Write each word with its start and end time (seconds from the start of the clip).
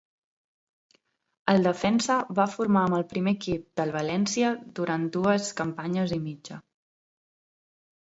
El 1.53 1.61
defensa 1.69 2.15
va 2.41 2.47
formar 2.55 2.83
amb 2.89 2.99
el 3.01 3.05
primer 3.13 3.35
equip 3.37 3.69
del 3.83 3.95
València 3.99 4.53
durant 4.83 5.09
dues 5.21 5.55
campanyes 5.63 6.19
i 6.21 6.23
mitja. 6.29 6.63